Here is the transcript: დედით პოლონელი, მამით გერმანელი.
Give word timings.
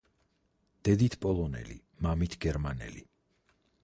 დედით 0.87 1.17
პოლონელი, 1.25 1.77
მამით 2.05 2.39
გერმანელი. 2.47 3.05